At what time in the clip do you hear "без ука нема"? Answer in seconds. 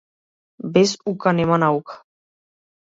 0.77-1.57